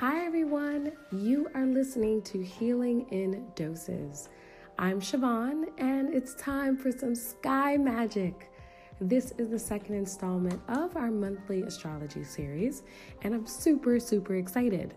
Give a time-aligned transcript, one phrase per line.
[0.00, 0.92] Hi, everyone.
[1.10, 4.28] You are listening to Healing in Doses.
[4.78, 8.48] I'm Siobhan, and it's time for some sky magic.
[9.00, 12.84] This is the second installment of our monthly astrology series,
[13.22, 14.94] and I'm super, super excited.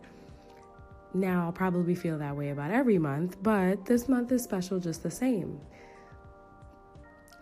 [1.15, 5.01] Now, I'll probably feel that way about every month, but this month is special just
[5.01, 5.59] the same.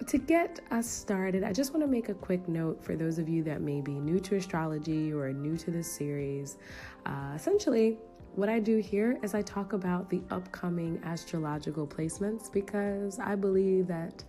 [0.07, 3.27] To get us started, I just want to make a quick note for those of
[3.27, 6.57] you that may be new to astrology or new to this series.
[7.05, 7.97] Uh, essentially,
[8.35, 13.87] what I do here is I talk about the upcoming astrological placements because I believe
[13.87, 14.23] that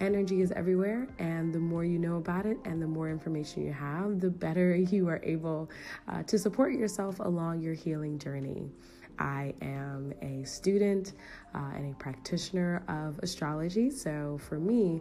[0.00, 3.72] energy is everywhere, and the more you know about it and the more information you
[3.72, 5.70] have, the better you are able
[6.08, 8.70] uh, to support yourself along your healing journey.
[9.18, 11.14] I am a student
[11.54, 13.90] uh, and a practitioner of astrology.
[13.90, 15.00] So for me,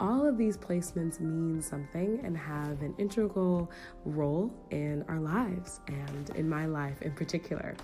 [0.00, 3.70] all of these placements mean something and have an integral
[4.04, 7.74] role in our lives and in my life in particular.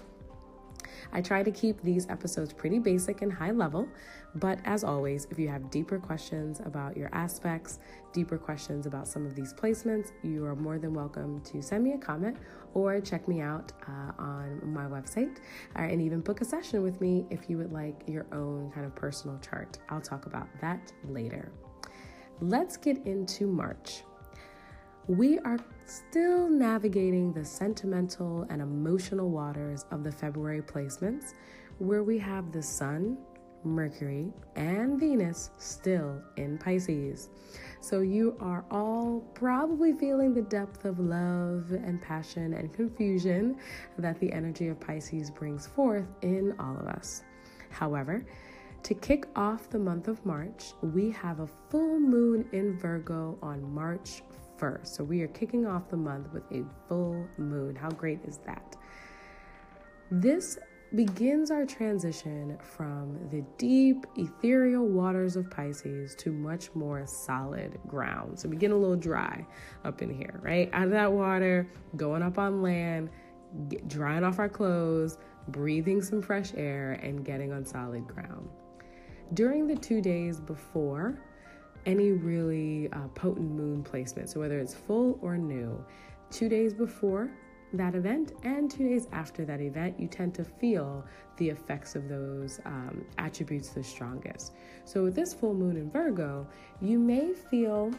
[1.13, 3.89] I try to keep these episodes pretty basic and high level,
[4.35, 7.79] but as always, if you have deeper questions about your aspects,
[8.13, 11.93] deeper questions about some of these placements, you are more than welcome to send me
[11.93, 12.37] a comment
[12.75, 15.39] or check me out uh, on my website
[15.77, 18.87] uh, and even book a session with me if you would like your own kind
[18.87, 19.79] of personal chart.
[19.89, 21.53] I'll talk about that later.
[22.41, 24.03] Let's get into March.
[25.11, 31.35] We are still navigating the sentimental and emotional waters of the February placements,
[31.79, 33.19] where we have the Sun,
[33.65, 37.29] Mercury, and Venus still in Pisces.
[37.81, 43.57] So you are all probably feeling the depth of love and passion and confusion
[43.99, 47.25] that the energy of Pisces brings forth in all of us.
[47.71, 48.25] However,
[48.85, 53.75] to kick off the month of March, we have a full moon in Virgo on
[53.75, 54.23] March
[54.61, 54.87] 1st.
[54.87, 57.75] So we are kicking off the month with a full moon.
[57.77, 58.77] How great is that?
[60.11, 60.59] This
[60.95, 68.39] begins our transition from the deep ethereal waters of Pisces to much more solid ground.
[68.39, 69.47] So we get a little dry
[69.85, 70.69] up in here, right?
[70.73, 73.09] Out of that water, going up on land,
[73.69, 78.49] get, drying off our clothes, breathing some fresh air, and getting on solid ground.
[79.35, 81.23] During the two days before
[81.87, 84.29] any really uh, potent moon placement.
[84.29, 85.83] So, whether it's full or new,
[86.31, 87.31] two days before
[87.73, 91.05] that event and two days after that event, you tend to feel
[91.37, 94.53] the effects of those um, attributes the strongest.
[94.85, 96.47] So, with this full moon in Virgo,
[96.81, 97.93] you may feel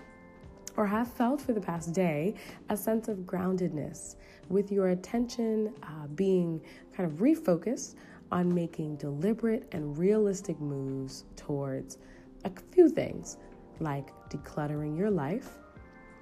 [0.78, 2.36] or have felt for the past day
[2.70, 4.16] a sense of groundedness
[4.50, 6.62] with your attention uh, being
[6.96, 7.96] kind of refocused
[8.32, 11.98] on making deliberate and realistic moves towards
[12.46, 13.38] a few things
[13.82, 15.50] like decluttering your life,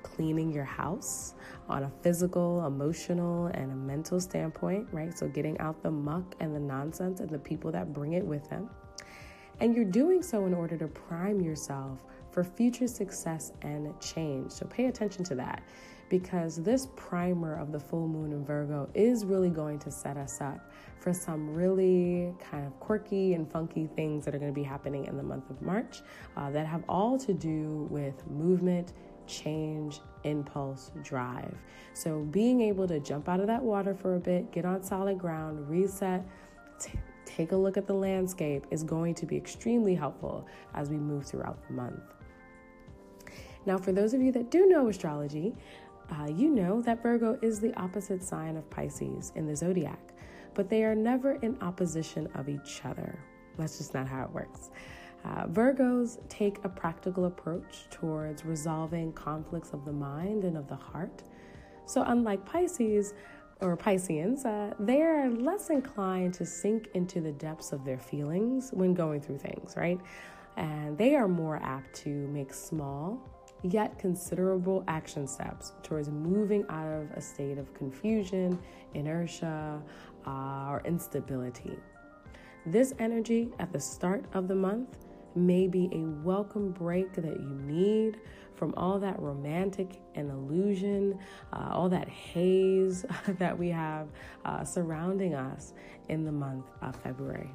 [0.03, 1.35] cleaning your house
[1.67, 5.17] on a physical, emotional, and a mental standpoint, right?
[5.17, 8.49] So, getting out the muck and the nonsense and the people that bring it with
[8.49, 8.69] them.
[9.59, 11.99] And you're doing so in order to prime yourself
[12.31, 14.51] for future success and change.
[14.51, 15.61] So, pay attention to that
[16.09, 20.41] because this primer of the full moon in Virgo is really going to set us
[20.41, 24.63] up for some really kind of quirky and funky things that are going to be
[24.63, 26.01] happening in the month of March
[26.35, 28.93] uh, that have all to do with movement,
[29.27, 31.55] change, impulse, drive.
[31.93, 35.17] So, being able to jump out of that water for a bit, get on solid
[35.17, 36.25] ground, reset,
[36.79, 40.97] t- take a look at the landscape is going to be extremely helpful as we
[40.97, 42.01] move throughout the month.
[43.65, 45.53] Now, for those of you that do know astrology,
[46.11, 49.99] uh, you know that Virgo is the opposite sign of Pisces in the zodiac,
[50.53, 53.19] but they are never in opposition of each other.
[53.57, 54.69] That's just not how it works.
[55.25, 60.75] Uh, Virgos take a practical approach towards resolving conflicts of the mind and of the
[60.75, 61.23] heart.
[61.85, 63.13] So, unlike Pisces
[63.59, 68.69] or Pisceans, uh, they are less inclined to sink into the depths of their feelings
[68.71, 69.99] when going through things, right?
[70.55, 73.21] And they are more apt to make small,
[73.63, 78.59] yet considerable action steps towards moving out of a state of confusion,
[78.93, 79.81] inertia,
[80.25, 81.77] uh, or instability.
[82.65, 84.97] This energy at the start of the month
[85.35, 88.19] may be a welcome break that you need
[88.55, 91.17] from all that romantic and illusion,
[91.53, 93.05] uh, all that haze
[93.39, 94.09] that we have
[94.45, 95.73] uh, surrounding us
[96.09, 97.51] in the month of February.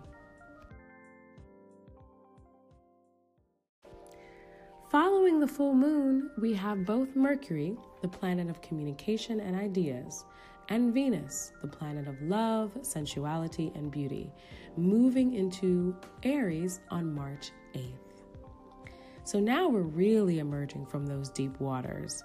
[5.44, 10.24] The full moon, we have both Mercury, the planet of communication and ideas,
[10.70, 14.32] and Venus, the planet of love, sensuality, and beauty,
[14.78, 17.92] moving into Aries on March 8th.
[19.24, 22.24] So now we're really emerging from those deep waters.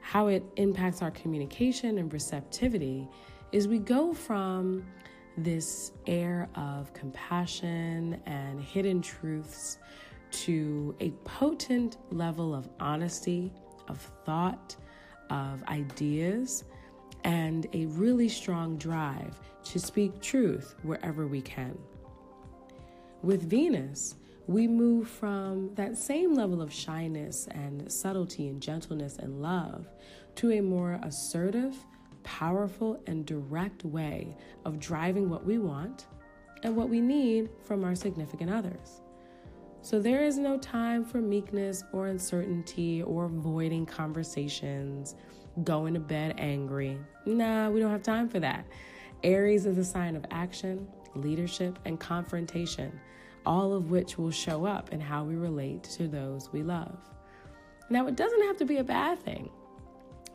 [0.00, 3.08] How it impacts our communication and receptivity
[3.50, 4.86] is we go from
[5.36, 9.78] this air of compassion and hidden truths
[10.30, 13.52] to a potent level of honesty,
[13.88, 14.76] of thought,
[15.30, 16.64] of ideas,
[17.24, 21.76] and a really strong drive to speak truth wherever we can.
[23.22, 24.14] With Venus,
[24.46, 29.88] we move from that same level of shyness and subtlety and gentleness and love
[30.36, 31.76] to a more assertive,
[32.22, 36.06] powerful, and direct way of driving what we want
[36.62, 39.02] and what we need from our significant others.
[39.88, 45.14] So there is no time for meekness or uncertainty or avoiding conversations,
[45.64, 46.98] going to bed angry.
[47.24, 48.66] Nah, we don't have time for that.
[49.22, 53.00] Aries is a sign of action, leadership, and confrontation,
[53.46, 56.98] all of which will show up in how we relate to those we love.
[57.88, 59.48] Now, it doesn't have to be a bad thing.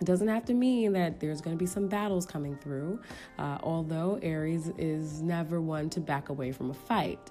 [0.02, 3.00] It doesn't have to mean that there's going to be some battles coming through,
[3.38, 7.30] uh, although Aries is never one to back away from a fight.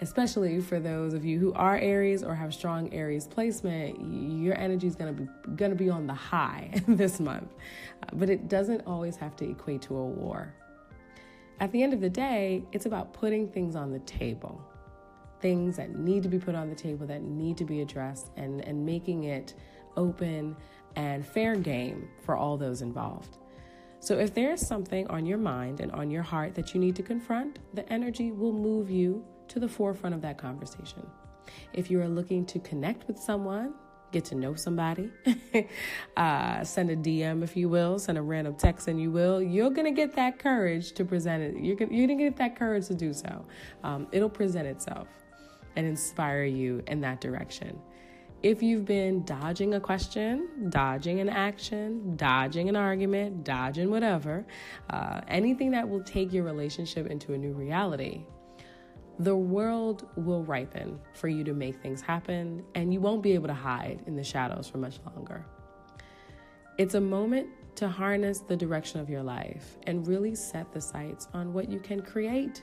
[0.00, 3.96] Especially for those of you who are Aries or have strong Aries placement,
[4.42, 7.54] your energy is going to be going to be on the high this month.
[8.02, 10.52] Uh, but it doesn't always have to equate to a war.
[11.60, 14.60] At the end of the day, it's about putting things on the table.
[15.40, 18.62] Things that need to be put on the table that need to be addressed and,
[18.62, 19.54] and making it
[19.96, 20.56] open
[20.96, 23.38] and fair game for all those involved.
[24.00, 26.96] So, if there is something on your mind and on your heart that you need
[26.96, 31.06] to confront, the energy will move you to the forefront of that conversation.
[31.72, 33.74] If you are looking to connect with someone,
[34.12, 35.10] get to know somebody,
[36.16, 39.70] uh, send a DM if you will, send a random text and you will, you're
[39.70, 41.62] to get that courage to present it.
[41.62, 43.44] You're going you're to get that courage to do so.
[43.82, 45.08] Um, it'll present itself
[45.76, 47.78] and inspire you in that direction.
[48.44, 54.46] If you've been dodging a question, dodging an action, dodging an argument, dodging whatever,
[54.90, 58.26] uh, anything that will take your relationship into a new reality,
[59.18, 63.48] the world will ripen for you to make things happen, and you won't be able
[63.48, 65.44] to hide in the shadows for much longer.
[66.78, 71.28] It's a moment to harness the direction of your life and really set the sights
[71.32, 72.62] on what you can create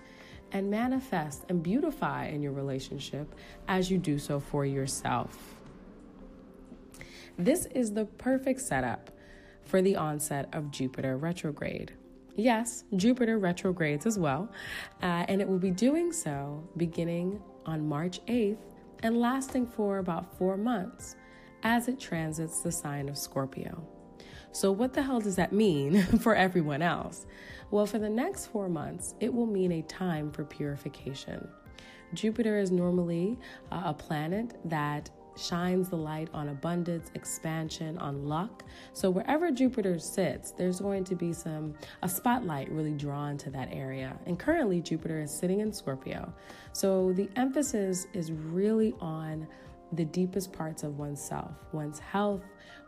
[0.51, 3.33] and manifest and beautify in your relationship
[3.67, 5.55] as you do so for yourself.
[7.37, 9.11] This is the perfect setup
[9.63, 11.93] for the onset of Jupiter retrograde.
[12.41, 14.49] Yes, Jupiter retrogrades as well,
[15.03, 18.57] uh, and it will be doing so beginning on March 8th
[19.03, 21.17] and lasting for about four months
[21.61, 23.85] as it transits the sign of Scorpio.
[24.53, 27.27] So, what the hell does that mean for everyone else?
[27.69, 31.47] Well, for the next four months, it will mean a time for purification.
[32.15, 33.37] Jupiter is normally
[33.71, 38.63] uh, a planet that shines the light on abundance, expansion, on luck.
[38.93, 41.73] So wherever Jupiter sits, there's going to be some
[42.03, 44.17] a spotlight really drawn to that area.
[44.25, 46.33] And currently Jupiter is sitting in Scorpio.
[46.73, 49.47] So the emphasis is really on
[49.93, 52.43] the deepest parts of oneself, one's health,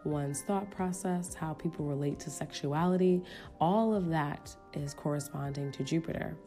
[0.05, 3.21] one's thought process, how people relate to sexuality,
[3.59, 6.37] all of that is corresponding to Jupiter.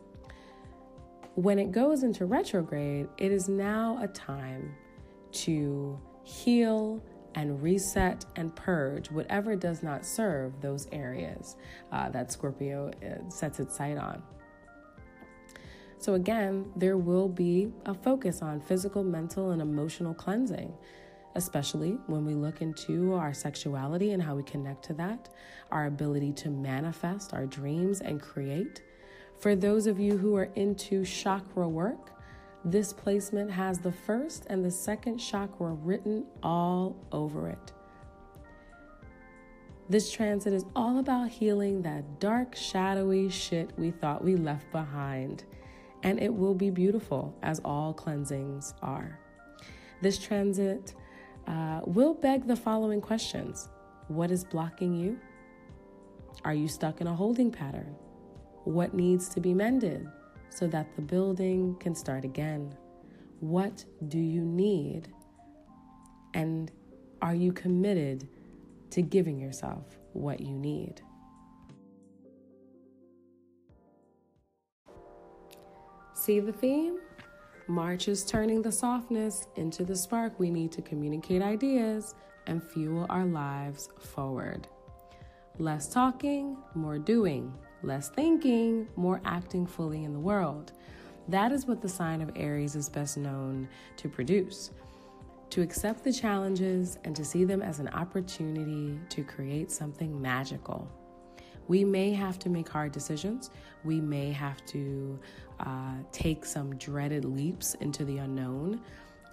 [1.35, 4.75] When it goes into retrograde, it is now a time
[5.45, 7.03] to heal
[7.37, 11.57] and reset and purge whatever does not serve those areas
[11.93, 14.23] uh, that Scorpio uh, sets its sight on.
[15.99, 20.73] So, again, there will be a focus on physical, mental, and emotional cleansing,
[21.35, 25.29] especially when we look into our sexuality and how we connect to that,
[25.71, 28.83] our ability to manifest our dreams and create.
[29.39, 32.13] For those of you who are into chakra work,
[32.67, 37.73] this placement has the first and the second chakra written all over it.
[39.89, 45.45] This transit is all about healing that dark, shadowy shit we thought we left behind.
[46.03, 49.21] And it will be beautiful, as all cleansings are.
[50.03, 50.95] This transit
[51.47, 53.69] uh, will beg the following questions
[54.09, 55.21] What is blocking you?
[56.45, 57.95] Are you stuck in a holding pattern?
[58.65, 60.09] What needs to be mended?
[60.51, 62.75] So that the building can start again?
[63.41, 65.09] What do you need?
[66.35, 66.71] And
[67.23, 68.29] are you committed
[68.91, 71.03] to giving yourself what you need?
[76.15, 76.99] See the theme?
[77.69, 82.15] March is turning the softness into the spark we need to communicate ideas
[82.47, 84.69] and fuel our lives forward.
[85.59, 90.73] Less talking, more doing less thinking, more acting fully in the world.
[91.29, 94.71] That is what the sign of Aries is best known to produce.
[95.51, 100.89] To accept the challenges and to see them as an opportunity to create something magical.
[101.69, 103.51] We may have to make hard decisions.
[103.85, 105.19] We may have to
[105.61, 108.81] uh, take some dreaded leaps into the unknown.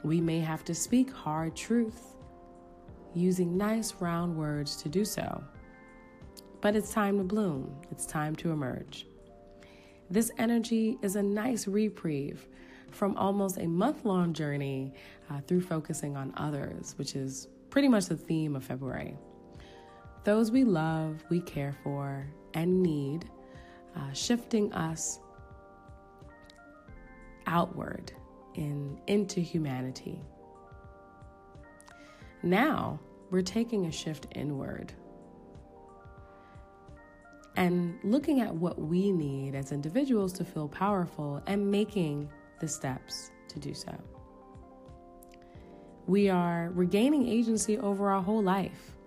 [0.04, 2.16] We may have to speak hard truth
[3.14, 5.44] using nice round words to do so.
[6.64, 9.06] But it's time to bloom, it's time to emerge.
[10.10, 12.48] This energy is a nice reprieve
[12.90, 14.94] from almost a month long journey
[15.30, 19.18] uh, through focusing on others, which is pretty much the theme of February.
[20.24, 23.30] Those we love, we care for, and need,
[23.98, 25.20] uh, shifting us
[27.46, 28.14] outward
[28.56, 30.22] in, into humanity.
[32.42, 33.02] Now
[33.32, 34.94] we're taking a shift inward
[37.56, 42.30] and looking at what we need as individuals to feel powerful and making
[42.60, 43.94] the steps to do so.
[46.08, 48.98] We are regaining agency over our whole life.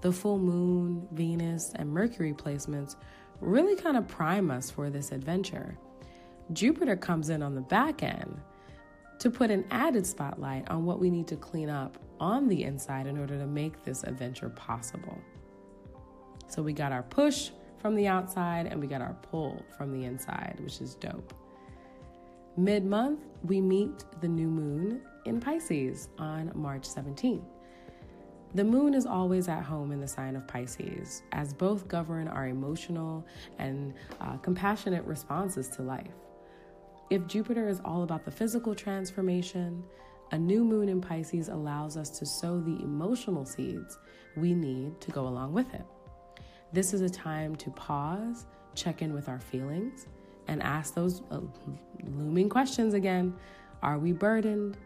[0.00, 2.96] The full moon, Venus, and Mercury placements
[3.40, 5.76] really kind of prime us for this adventure.
[6.52, 8.40] Jupiter comes in on the back end
[9.18, 13.06] to put an added spotlight on what we need to clean up on the inside
[13.06, 15.18] in order to make this adventure possible.
[16.48, 20.04] So we got our push from the outside and we got our pull from the
[20.04, 21.34] inside, which is dope.
[22.56, 27.44] Mid month, we meet the new moon in Pisces on March 17th.
[28.54, 32.48] The moon is always at home in the sign of Pisces, as both govern our
[32.48, 33.24] emotional
[33.58, 36.10] and uh, compassionate responses to life.
[37.10, 39.84] If Jupiter is all about the physical transformation,
[40.32, 43.98] a new moon in Pisces allows us to sow the emotional seeds
[44.36, 45.84] we need to go along with it.
[46.72, 50.06] This is a time to pause, check in with our feelings,
[50.46, 51.40] and ask those uh,
[52.04, 53.34] looming questions again
[53.82, 54.76] Are we burdened?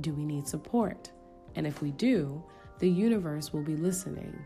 [0.00, 1.10] Do we need support?
[1.56, 2.42] And if we do,
[2.78, 4.38] the universe will be listening.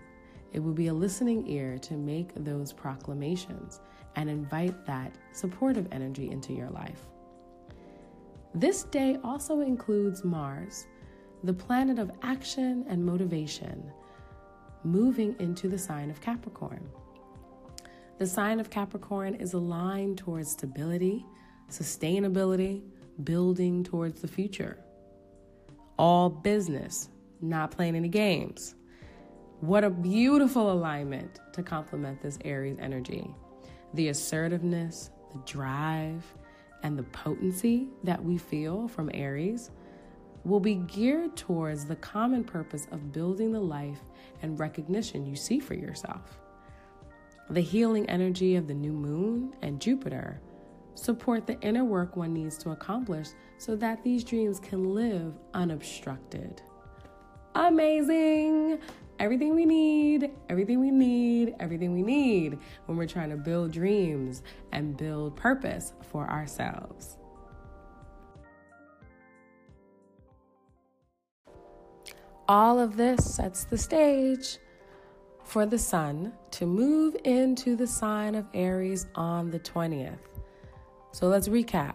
[0.53, 3.81] It will be a listening ear to make those proclamations
[4.17, 7.07] and invite that supportive energy into your life.
[8.55, 10.87] This day also includes Mars,
[11.43, 13.91] the planet of action and motivation,
[14.85, 16.89] moving into the sign of Capricorn.
[18.19, 21.25] The sign of Capricorn is aligned towards stability,
[21.71, 22.83] sustainability,
[23.25, 24.79] building towards the future.
[25.99, 27.09] All business,
[27.41, 28.75] not playing any games.
[29.61, 33.29] What a beautiful alignment to complement this Aries energy.
[33.95, 36.25] The assertiveness, the drive,
[36.83, 39.71] and the potency that we feel from Aries
[40.45, 44.01] will be geared towards the common purpose of building the life
[44.43, 46.41] and recognition you see for yourself.
[47.51, 50.41] The healing energy of the new moon and Jupiter
[50.95, 56.63] support the inner work one needs to accomplish so that these dreams can live unobstructed.
[57.55, 58.79] Amazing!
[59.19, 64.43] Everything we need, everything we need, everything we need when we're trying to build dreams
[64.73, 67.19] and build purpose for ourselves.
[72.49, 74.59] All of this sets the stage
[75.45, 80.19] for the sun to move into the sign of Aries on the 20th.
[81.13, 81.95] So let's recap.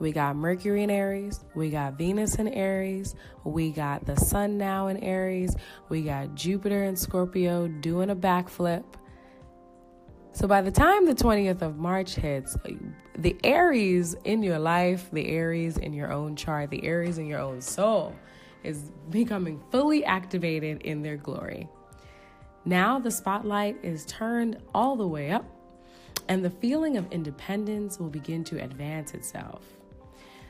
[0.00, 4.86] We got Mercury in Aries, we got Venus in Aries, we got the sun now
[4.86, 5.54] in Aries,
[5.90, 8.84] we got Jupiter in Scorpio doing a backflip.
[10.32, 12.56] So by the time the 20th of March hits,
[13.18, 17.40] the Aries in your life, the Aries in your own chart, the Aries in your
[17.40, 18.16] own soul
[18.62, 21.68] is becoming fully activated in their glory.
[22.64, 25.44] Now the spotlight is turned all the way up,
[26.28, 29.64] and the feeling of independence will begin to advance itself.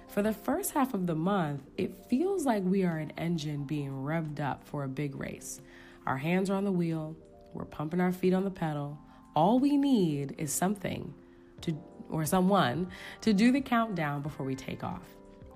[0.09, 3.91] For the first half of the month, it feels like we are an engine being
[3.91, 5.61] revved up for a big race.
[6.05, 7.15] Our hands are on the wheel,
[7.55, 8.99] we're pumping our feet on the pedal.
[9.37, 11.15] All we need is something
[11.63, 11.77] to
[12.09, 12.91] or someone
[13.21, 15.07] to do the countdown before we take off.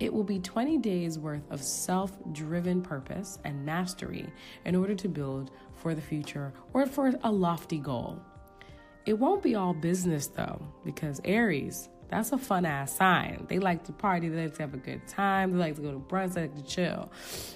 [0.01, 4.27] It will be 20 days worth of self driven purpose and mastery
[4.65, 8.21] in order to build for the future or for a lofty goal.
[9.07, 13.47] It won't be all business though, because Aries, that's a fun ass sign.
[13.49, 15.93] They like to party, they like to have a good time, they like to go
[15.93, 17.11] to brunch, they like to chill.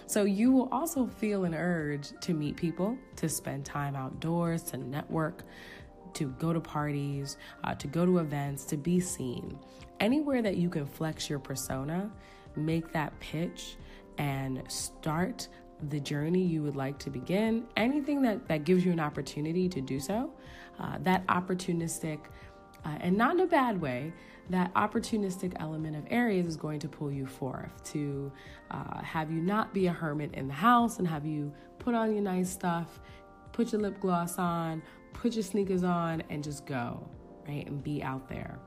[0.06, 4.76] So you will also feel an urge to meet people, to spend time outdoors, to
[4.76, 5.44] network,
[6.14, 9.58] to go to parties, uh, to go to events, to be seen.
[10.00, 12.10] Anywhere that you can flex your persona,
[12.56, 13.76] make that pitch,
[14.18, 15.48] and start
[15.90, 19.80] the journey you would like to begin, anything that, that gives you an opportunity to
[19.80, 20.30] do so,
[20.80, 22.18] uh, that opportunistic,
[22.84, 24.12] uh, and not in a bad way,
[24.50, 28.32] that opportunistic element of Aries is going to pull you forth to
[28.70, 32.12] uh, have you not be a hermit in the house and have you put on
[32.12, 32.98] your nice stuff,
[33.52, 37.08] put your lip gloss on, put your sneakers on and just go,
[37.46, 37.66] right?
[37.66, 38.58] And be out there.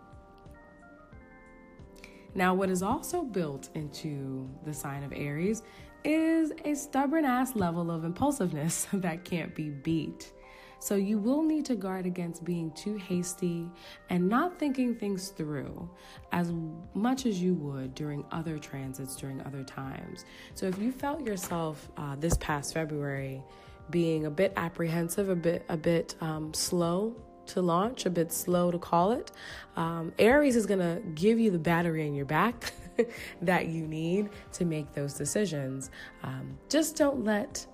[2.34, 5.64] Now, what is also built into the sign of Aries
[6.04, 10.32] is a stubborn ass level of impulsiveness that can't be beat.
[10.80, 13.70] So, you will need to guard against being too hasty
[14.10, 15.88] and not thinking things through
[16.32, 16.54] as
[16.96, 20.26] much as you would during other transits, during other times.
[20.56, 23.44] So, if you felt yourself uh, this past February
[23.92, 27.16] being a bit apprehensive, a bit, a bit um, slow
[27.48, 29.32] to launch, a bit slow to call it.
[29.76, 32.74] Um, Aries is to give you the battery in your back
[33.42, 35.92] that you need to make those decisions.
[36.24, 37.66] Um, just don't let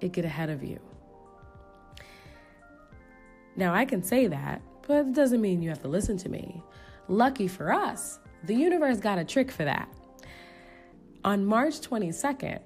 [0.00, 0.78] it get ahead of you.
[3.56, 6.62] Now, I can say that, but it doesn't mean you have to listen to me.
[7.08, 9.88] Lucky for us, the universe got a trick for that.
[11.24, 12.60] On March 22nd,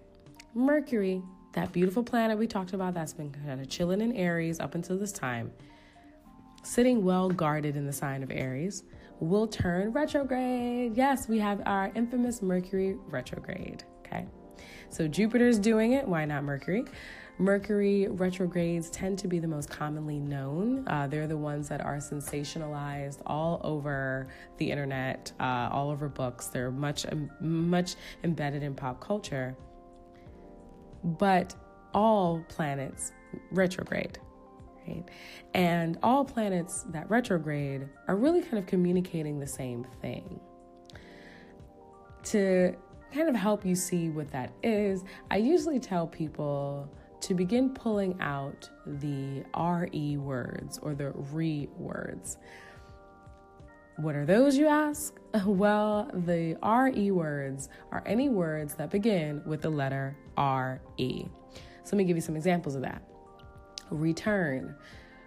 [0.54, 4.75] Mercury, that beautiful planet we talked about that's been kind of chilling in Aries up
[4.75, 5.50] until this time,
[6.62, 8.85] sitting well guarded in the sign of Aries,
[9.19, 10.97] will turn retrograde.
[10.97, 13.85] Yes, we have our infamous Mercury retrograde.
[14.00, 14.26] Okay.
[14.90, 16.07] So Jupiter's doing it.
[16.07, 16.85] Why not Mercury?
[17.38, 20.87] Mercury retrogrades tend to be the most commonly known.
[20.87, 24.28] Uh, they're the ones that are sensationalized all over
[24.59, 26.49] the internet, uh, all over books.
[26.49, 27.07] They're much,
[27.40, 29.57] much embedded in pop culture.
[31.04, 31.54] But
[31.92, 33.12] all planets
[33.50, 34.19] retrograde
[34.90, 35.04] right?
[35.54, 40.40] And all planets that retrograde are really kind of communicating the same thing.
[42.25, 42.76] To
[43.12, 46.88] kind of help you see what that is, I usually tell people
[47.23, 52.38] to begin pulling out the RE words or the RE words.
[54.00, 55.14] What are those, you ask?
[55.47, 61.28] Well, the RE words are any words that begin with the letter RE.
[61.85, 63.02] So let me give you some examples of that
[63.90, 64.75] return,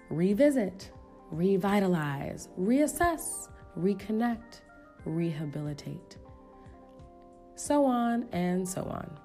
[0.09, 0.89] revisit,
[1.29, 4.61] revitalize, reassess, reconnect,
[5.05, 6.17] rehabilitate,
[7.55, 9.19] so on and so on.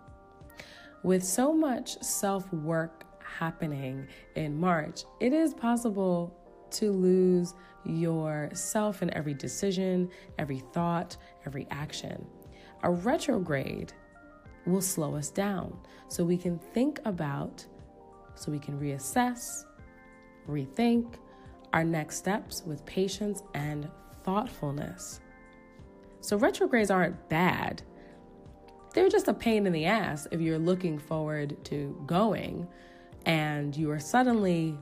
[1.03, 6.38] With so much self work happening in March, it is possible
[6.72, 7.54] to lose
[7.85, 12.26] yourself in every decision, every thought, every action.
[12.83, 13.92] A retrograde
[14.66, 15.76] will slow us down
[16.09, 17.64] so we can think about
[18.35, 19.64] so we can reassess,
[20.48, 21.14] rethink
[21.72, 23.88] our next steps with patience and
[24.22, 25.20] thoughtfulness.
[26.20, 27.83] So, retrogrades aren't bad.
[28.94, 32.66] They're just a pain in the ass if you're looking forward to going
[33.26, 34.76] and you are suddenly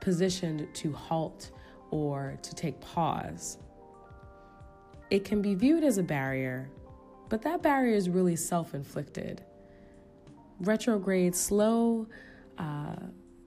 [0.00, 1.50] positioned to halt
[1.90, 3.58] or to take pause.
[5.10, 6.68] It can be viewed as a barrier,
[7.28, 9.42] but that barrier is really self inflicted.
[10.60, 12.06] Retrogrades slow
[12.58, 12.96] uh,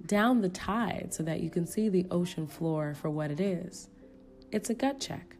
[0.06, 3.90] down the tide so that you can see the ocean floor for what it is.
[4.52, 5.36] It's a gut check.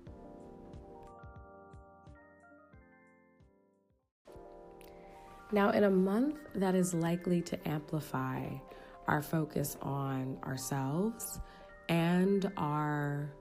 [5.52, 8.46] Now, in a month that is likely to amplify
[9.08, 11.40] our focus on ourselves
[11.88, 13.32] and our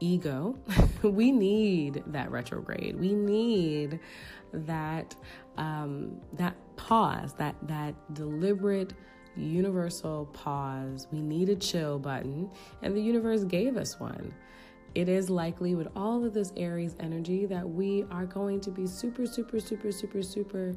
[0.00, 0.56] ego,
[1.02, 2.98] we need that retrograde.
[2.98, 4.00] We need
[4.52, 5.14] that
[5.56, 8.94] um, that pause, that that deliberate
[9.36, 11.06] universal pause.
[11.10, 12.50] We need a chill button,
[12.82, 14.32] and the universe gave us one.
[14.94, 18.86] It is likely with all of this Aries energy that we are going to be
[18.86, 20.72] super, super, super, super, super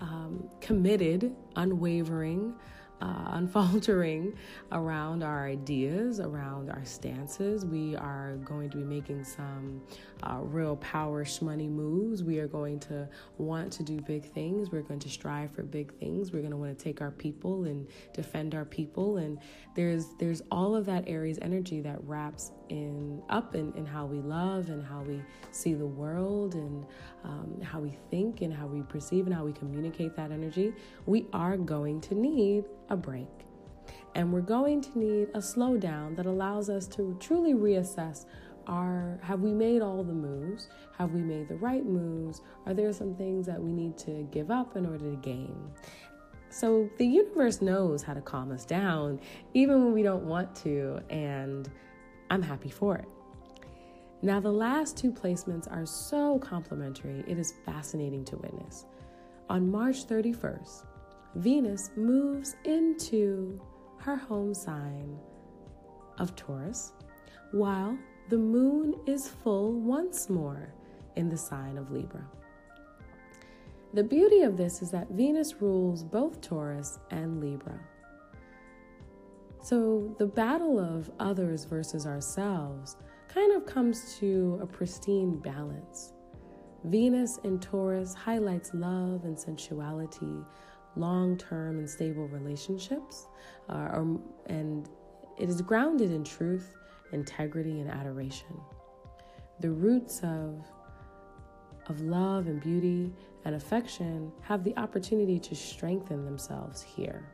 [0.00, 2.54] um, committed, unwavering
[3.02, 4.32] uh, unfaltering
[4.70, 7.64] around our ideas, around our stances.
[7.66, 9.82] We are going to be making some
[10.22, 12.22] uh, real power shmoney moves.
[12.22, 14.70] We are going to want to do big things.
[14.70, 16.32] We're going to strive for big things.
[16.32, 19.16] We're going to want to take our people and defend our people.
[19.16, 19.38] And
[19.74, 24.20] there's there's all of that Aries energy that wraps in up in, in how we
[24.20, 26.86] love and how we see the world and
[27.24, 30.72] um, how we think and how we perceive and how we communicate that energy.
[31.06, 33.28] We are going to need a break.
[34.14, 38.26] And we're going to need a slowdown that allows us to truly reassess
[38.66, 40.68] our have we made all the moves?
[40.98, 42.42] Have we made the right moves?
[42.66, 45.56] Are there some things that we need to give up in order to gain?
[46.50, 49.20] So the universe knows how to calm us down
[49.54, 51.70] even when we don't want to, and
[52.32, 53.04] I'm happy for it.
[54.22, 58.86] Now, the last two placements are so complementary, it is fascinating to witness.
[59.50, 60.86] On March 31st,
[61.34, 63.60] Venus moves into
[63.98, 65.18] her home sign
[66.16, 66.94] of Taurus,
[67.50, 67.98] while
[68.30, 70.72] the moon is full once more
[71.16, 72.26] in the sign of Libra.
[73.92, 77.78] The beauty of this is that Venus rules both Taurus and Libra.
[79.62, 82.96] So the battle of others versus ourselves
[83.28, 86.12] kind of comes to a pristine balance.
[86.84, 90.44] Venus in Taurus highlights love and sensuality,
[90.96, 93.28] long term and stable relationships,
[93.68, 94.88] uh, or, and
[95.38, 96.74] it is grounded in truth,
[97.12, 98.60] integrity, and adoration.
[99.60, 100.66] The roots of,
[101.86, 103.12] of love and beauty
[103.44, 107.28] and affection have the opportunity to strengthen themselves here.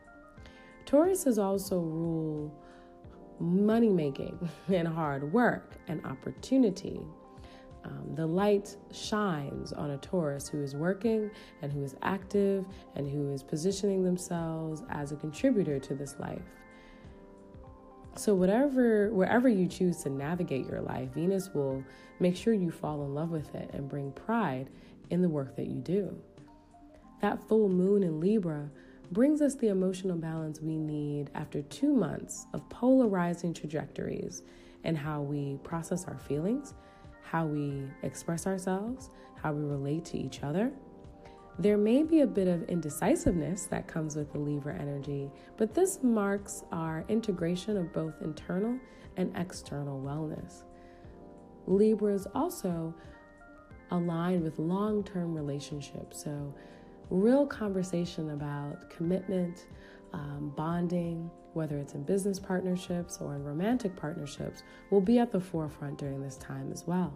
[0.89, 2.51] Taurus is also rule
[3.39, 6.99] money making and hard work and opportunity.
[7.85, 13.07] Um, the light shines on a Taurus who is working and who is active and
[13.07, 16.41] who is positioning themselves as a contributor to this life.
[18.17, 21.85] So whatever wherever you choose to navigate your life, Venus will
[22.19, 24.71] make sure you fall in love with it and bring pride
[25.11, 26.17] in the work that you do.
[27.21, 28.71] That full moon in Libra
[29.13, 34.43] brings us the emotional balance we need after two months of polarizing trajectories
[34.85, 36.75] and how we process our feelings,
[37.23, 39.11] how we express ourselves,
[39.43, 40.73] how we relate to each other.
[41.59, 46.01] There may be a bit of indecisiveness that comes with the Libra energy, but this
[46.03, 48.79] marks our integration of both internal
[49.17, 50.63] and external wellness.
[51.67, 52.95] Libra is also
[53.91, 56.55] aligned with long term relationships, so
[57.11, 59.67] real conversation about commitment,
[60.13, 65.41] um, bonding, whether it's in business partnerships or in romantic partnerships, will be at the
[65.41, 67.13] forefront during this time as well.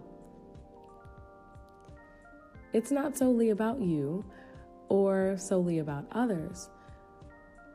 [2.73, 4.25] It's not solely about you
[4.89, 6.71] or solely about others.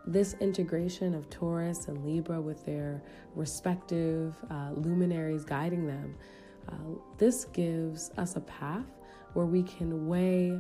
[0.07, 3.03] This integration of Taurus and Libra with their
[3.35, 6.15] respective uh, luminaries guiding them,
[6.69, 6.73] uh,
[7.17, 8.85] this gives us a path
[9.33, 10.59] where we can weigh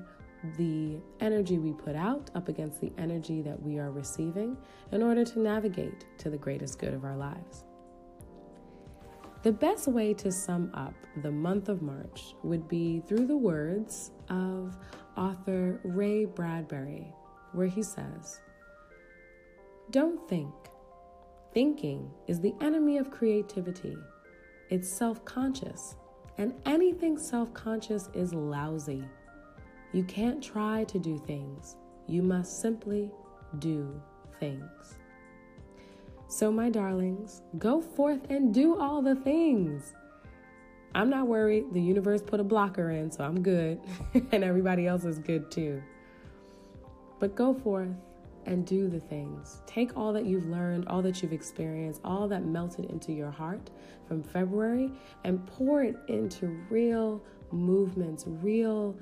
[0.57, 4.57] the energy we put out up against the energy that we are receiving
[4.91, 7.63] in order to navigate to the greatest good of our lives.
[9.43, 14.11] The best way to sum up the month of March would be through the words
[14.29, 14.75] of
[15.15, 17.13] author Ray Bradbury,
[17.53, 18.41] where he says,
[19.91, 20.53] Don't think.
[21.53, 23.97] Thinking is the enemy of creativity.
[24.69, 25.95] It's self conscious,
[26.37, 29.05] and anything self conscious is lousy.
[29.93, 31.75] You can't try to do things,
[32.07, 33.11] you must simply
[33.59, 34.01] do
[34.39, 34.97] things.
[36.29, 39.93] So, my darlings, go forth and do all the things.
[40.93, 41.73] I'm not worried.
[41.73, 43.79] The universe put a blocker in, so I'm good,
[44.31, 45.81] and everybody else is good too.
[47.19, 47.95] But go forth
[48.45, 49.61] and do the things.
[49.67, 53.69] Take all that you've learned, all that you've experienced, all that melted into your heart
[54.07, 54.91] from February,
[55.23, 57.21] and pour it into real
[57.51, 58.97] movements, real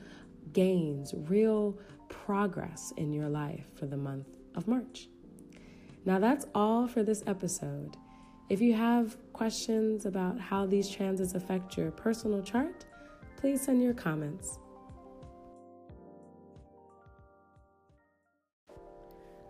[0.54, 1.78] gains, real
[2.10, 5.08] progress in your life for the month of March.
[6.06, 7.98] Now, that's all for this episode.
[8.50, 12.86] If you have questions about how these transits affect your personal chart,
[13.38, 14.60] please send your comments.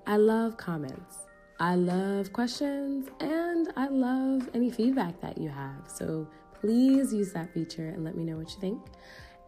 [0.08, 1.18] I love comments.
[1.60, 5.90] I love questions and I love any feedback that you have.
[5.94, 8.82] So please use that feature and let me know what you think.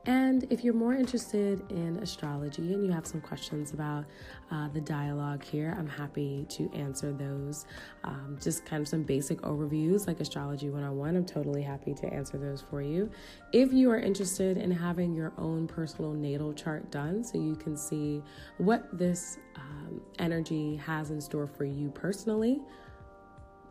[0.07, 4.05] And if you're more interested in astrology and you have some questions about
[4.49, 7.65] uh, the dialogue here, I'm happy to answer those.
[8.05, 11.17] Um, just kind of some basic overviews like Astrology 101.
[11.17, 13.11] I'm totally happy to answer those for you.
[13.51, 17.75] If you are interested in having your own personal natal chart done so you can
[17.75, 18.23] see
[18.59, 22.61] what this um, energy has in store for you personally,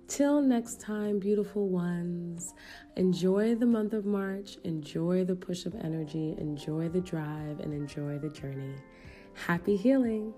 [0.07, 2.55] Till next time, beautiful ones,
[2.97, 8.19] enjoy the month of March, enjoy the push of energy, enjoy the drive, and enjoy
[8.19, 8.75] the journey.
[9.33, 10.35] Happy healing!